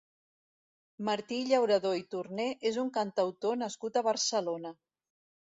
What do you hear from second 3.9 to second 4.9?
a Barcelona.